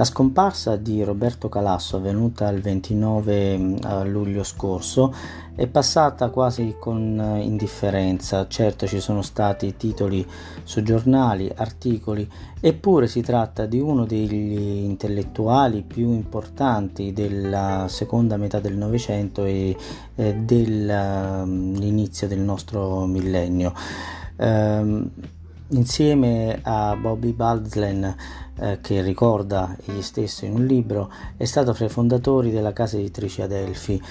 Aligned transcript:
La 0.00 0.06
scomparsa 0.06 0.76
di 0.76 1.04
Roberto 1.04 1.50
Calasso, 1.50 1.98
avvenuta 1.98 2.48
il 2.48 2.62
29 2.62 3.58
mm, 3.58 3.76
luglio 4.04 4.42
scorso, 4.44 5.14
è 5.54 5.66
passata 5.66 6.30
quasi 6.30 6.76
con 6.80 7.20
eh, 7.20 7.42
indifferenza. 7.42 8.48
Certo 8.48 8.86
ci 8.86 8.98
sono 8.98 9.20
stati 9.20 9.76
titoli 9.76 10.26
su 10.64 10.82
giornali, 10.82 11.52
articoli, 11.54 12.26
eppure 12.60 13.08
si 13.08 13.20
tratta 13.20 13.66
di 13.66 13.78
uno 13.78 14.06
degli 14.06 14.84
intellettuali 14.84 15.82
più 15.82 16.10
importanti 16.12 17.12
della 17.12 17.84
seconda 17.90 18.38
metà 18.38 18.58
del 18.58 18.78
Novecento 18.78 19.44
e 19.44 19.76
eh, 20.14 20.34
dell'inizio 20.34 22.26
del 22.26 22.40
nostro 22.40 23.04
millennio. 23.04 23.74
Um, 24.36 25.10
Insieme 25.72 26.58
a 26.62 26.96
Bobby 26.96 27.32
Balzlen, 27.32 28.16
eh, 28.58 28.78
che 28.80 29.02
ricorda 29.02 29.76
egli 29.84 30.02
stesso 30.02 30.44
in 30.44 30.54
un 30.54 30.66
libro, 30.66 31.12
è 31.36 31.44
stato 31.44 31.72
fra 31.74 31.84
i 31.84 31.88
fondatori 31.88 32.50
della 32.50 32.72
casa 32.72 32.96
editrice 32.96 33.42
Adelphi, 33.42 34.02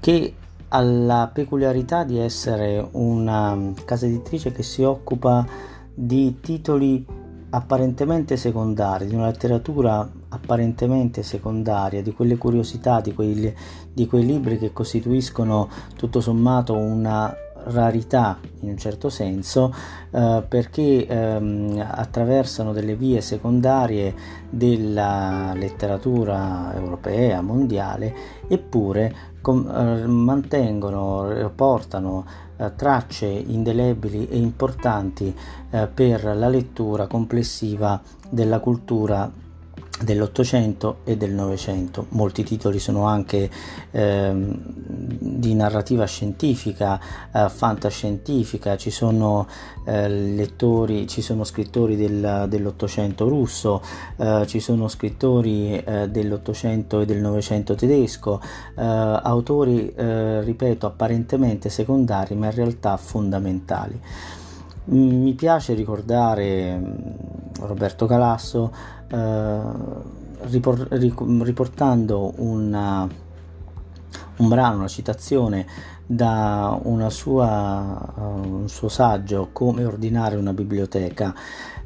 che 0.00 0.34
ha 0.66 0.80
la 0.82 1.30
peculiarità 1.32 2.02
di 2.02 2.18
essere 2.18 2.88
una 2.92 3.72
casa 3.84 4.06
editrice 4.06 4.50
che 4.50 4.64
si 4.64 4.82
occupa 4.82 5.46
di 5.94 6.40
titoli 6.40 7.06
apparentemente 7.50 8.36
secondari, 8.36 9.06
di 9.06 9.14
una 9.14 9.26
letteratura 9.26 10.08
apparentemente 10.28 11.22
secondaria, 11.22 12.02
di 12.02 12.12
quelle 12.12 12.36
curiosità, 12.36 13.00
di 13.00 13.14
quei, 13.14 13.54
di 13.92 14.06
quei 14.06 14.24
libri 14.24 14.58
che 14.58 14.72
costituiscono 14.72 15.68
tutto 15.96 16.20
sommato 16.20 16.76
una 16.76 17.32
rarità 17.66 18.38
in 18.60 18.70
un 18.70 18.76
certo 18.76 19.08
senso 19.08 19.74
eh, 20.10 20.44
perché 20.46 21.06
ehm, 21.06 21.84
attraversano 21.88 22.72
delle 22.72 22.96
vie 22.96 23.20
secondarie 23.20 24.14
della 24.48 25.52
letteratura 25.54 26.72
europea, 26.74 27.40
mondiale, 27.40 28.14
eppure 28.48 29.14
com- 29.40 29.68
eh, 29.68 30.06
mantengono, 30.06 31.50
portano 31.54 32.24
eh, 32.56 32.72
tracce 32.76 33.26
indelebili 33.26 34.28
e 34.28 34.36
importanti 34.36 35.34
eh, 35.70 35.86
per 35.86 36.24
la 36.36 36.48
lettura 36.48 37.06
complessiva 37.06 38.00
della 38.28 38.60
cultura 38.60 39.30
dell'Ottocento 40.02 40.98
e 41.04 41.16
del 41.16 41.32
Novecento. 41.32 42.06
Molti 42.10 42.42
titoli 42.42 42.78
sono 42.78 43.04
anche 43.04 43.50
eh, 43.90 44.32
di 44.34 45.54
narrativa 45.54 46.04
scientifica, 46.06 47.00
eh, 47.32 47.48
fantascientifica, 47.48 48.76
ci 48.76 48.90
sono 48.90 49.46
eh, 49.84 50.08
lettori, 50.08 51.06
ci 51.06 51.22
sono 51.22 51.44
scrittori 51.44 51.96
del, 51.96 52.46
dell'Ottocento 52.48 53.28
russo, 53.28 53.82
eh, 54.16 54.44
ci 54.46 54.60
sono 54.60 54.88
scrittori 54.88 55.76
eh, 55.76 56.08
dell'Ottocento 56.08 57.00
e 57.00 57.04
del 57.04 57.18
Novecento 57.18 57.74
tedesco, 57.74 58.40
eh, 58.76 58.82
autori, 58.82 59.92
ripeto, 59.96 60.86
apparentemente 60.86 61.68
secondari 61.68 62.34
ma 62.34 62.46
in 62.46 62.54
realtà 62.54 62.96
fondamentali. 62.96 64.00
Mm, 64.92 65.22
mi 65.22 65.34
piace 65.34 65.74
ricordare 65.74 66.76
mm, 66.76 67.19
Roberto 67.66 68.06
Calasso 68.06 68.72
eh, 69.08 69.58
ripor- 70.42 70.88
riportando 70.90 72.32
una, 72.36 73.06
un 74.36 74.48
brano, 74.48 74.76
una 74.76 74.88
citazione 74.88 75.66
da 76.10 76.80
sua, 77.08 78.12
uh, 78.16 78.20
un 78.20 78.68
suo 78.68 78.88
saggio 78.88 79.50
Come 79.52 79.84
ordinare 79.84 80.34
una 80.34 80.52
biblioteca, 80.52 81.32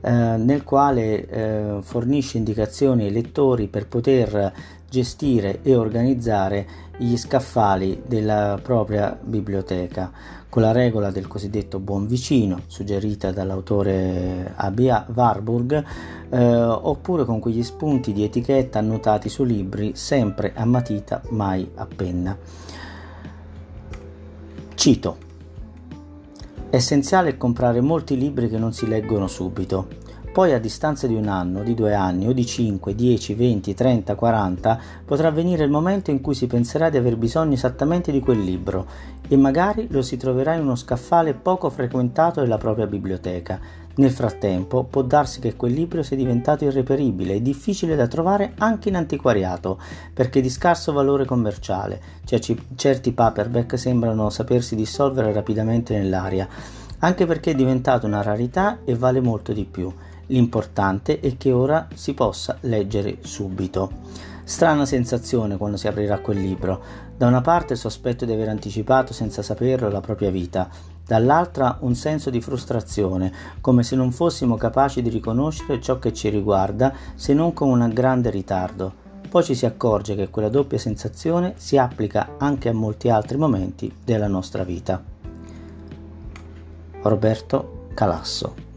uh, 0.00 0.08
nel 0.42 0.64
quale 0.64 1.76
uh, 1.78 1.82
fornisce 1.82 2.38
indicazioni 2.38 3.04
ai 3.04 3.12
lettori 3.12 3.68
per 3.68 3.86
poter 3.86 4.52
gestire 4.88 5.60
e 5.62 5.74
organizzare 5.74 6.66
gli 6.96 7.16
scaffali 7.16 8.02
della 8.06 8.58
propria 8.62 9.18
biblioteca, 9.20 10.10
con 10.54 10.62
la 10.62 10.70
regola 10.70 11.10
del 11.10 11.26
cosiddetto 11.26 11.80
buon 11.80 12.06
vicino, 12.06 12.60
suggerita 12.68 13.32
dall'autore 13.32 14.52
A.B. 14.54 15.06
Warburg, 15.12 15.84
eh, 16.30 16.54
oppure 16.54 17.24
con 17.24 17.40
quegli 17.40 17.64
spunti 17.64 18.12
di 18.12 18.22
etichetta 18.22 18.78
annotati 18.78 19.28
su 19.28 19.42
libri 19.42 19.96
sempre 19.96 20.52
a 20.54 20.64
matita, 20.64 21.22
mai 21.30 21.68
a 21.74 21.86
penna. 21.86 22.38
Cito. 24.76 25.16
È 26.70 26.76
essenziale 26.76 27.36
comprare 27.36 27.80
molti 27.80 28.16
libri 28.16 28.48
che 28.48 28.56
non 28.56 28.72
si 28.72 28.86
leggono 28.86 29.26
subito 29.26 29.88
poi 30.34 30.52
a 30.52 30.58
distanza 30.58 31.06
di 31.06 31.14
un 31.14 31.28
anno, 31.28 31.62
di 31.62 31.74
due 31.74 31.94
anni 31.94 32.26
o 32.26 32.32
di 32.32 32.44
5, 32.44 32.96
10, 32.96 33.34
20, 33.34 33.72
30, 33.72 34.16
40 34.16 34.80
potrà 35.04 35.30
venire 35.30 35.62
il 35.62 35.70
momento 35.70 36.10
in 36.10 36.20
cui 36.20 36.34
si 36.34 36.48
penserà 36.48 36.90
di 36.90 36.96
aver 36.96 37.16
bisogno 37.16 37.54
esattamente 37.54 38.10
di 38.10 38.18
quel 38.18 38.40
libro 38.40 38.84
e 39.28 39.36
magari 39.36 39.86
lo 39.90 40.02
si 40.02 40.16
troverà 40.16 40.54
in 40.54 40.62
uno 40.62 40.74
scaffale 40.74 41.34
poco 41.34 41.70
frequentato 41.70 42.40
della 42.40 42.58
propria 42.58 42.88
biblioteca. 42.88 43.60
Nel 43.94 44.10
frattempo 44.10 44.82
può 44.82 45.02
darsi 45.02 45.38
che 45.38 45.54
quel 45.54 45.72
libro 45.72 46.02
sia 46.02 46.16
diventato 46.16 46.64
irreperibile 46.64 47.34
e 47.34 47.40
difficile 47.40 47.94
da 47.94 48.08
trovare 48.08 48.54
anche 48.58 48.88
in 48.88 48.96
antiquariato, 48.96 49.78
perché 50.12 50.40
di 50.40 50.50
scarso 50.50 50.92
valore 50.92 51.26
commerciale. 51.26 52.00
Cioè, 52.24 52.40
certi 52.74 53.12
paperback 53.12 53.78
sembrano 53.78 54.30
sapersi 54.30 54.74
dissolvere 54.74 55.32
rapidamente 55.32 55.96
nell'aria, 55.96 56.48
anche 56.98 57.24
perché 57.24 57.52
è 57.52 57.54
diventato 57.54 58.06
una 58.06 58.20
rarità 58.22 58.78
e 58.84 58.96
vale 58.96 59.20
molto 59.20 59.52
di 59.52 59.64
più. 59.64 59.92
L'importante 60.26 61.20
è 61.20 61.36
che 61.36 61.52
ora 61.52 61.88
si 61.94 62.14
possa 62.14 62.56
leggere 62.60 63.18
subito. 63.20 63.92
Strana 64.44 64.84
sensazione 64.84 65.56
quando 65.56 65.76
si 65.76 65.88
aprirà 65.88 66.18
quel 66.18 66.38
libro. 66.38 66.82
Da 67.16 67.26
una 67.26 67.40
parte 67.40 67.74
il 67.74 67.78
sospetto 67.78 68.24
di 68.24 68.32
aver 68.32 68.48
anticipato 68.48 69.12
senza 69.12 69.42
saperlo 69.42 69.88
la 69.88 70.00
propria 70.00 70.30
vita, 70.30 70.68
dall'altra 71.06 71.78
un 71.80 71.94
senso 71.94 72.30
di 72.30 72.40
frustrazione, 72.40 73.32
come 73.60 73.82
se 73.82 73.96
non 73.96 74.12
fossimo 74.12 74.56
capaci 74.56 75.02
di 75.02 75.10
riconoscere 75.10 75.80
ciò 75.80 75.98
che 75.98 76.12
ci 76.12 76.28
riguarda 76.28 76.92
se 77.14 77.34
non 77.34 77.52
con 77.52 77.68
un 77.68 77.90
grande 77.92 78.30
ritardo. 78.30 79.02
Poi 79.28 79.42
ci 79.42 79.54
si 79.54 79.66
accorge 79.66 80.14
che 80.14 80.30
quella 80.30 80.48
doppia 80.48 80.78
sensazione 80.78 81.54
si 81.56 81.76
applica 81.76 82.36
anche 82.38 82.68
a 82.68 82.74
molti 82.74 83.08
altri 83.08 83.36
momenti 83.36 83.92
della 84.04 84.28
nostra 84.28 84.62
vita. 84.62 85.02
Roberto 87.02 87.88
Calasso 87.94 88.73